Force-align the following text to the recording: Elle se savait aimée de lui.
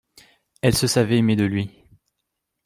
Elle 0.63 0.75
se 0.75 0.87
savait 0.87 1.19
aimée 1.19 1.35
de 1.35 1.43
lui. 1.45 1.83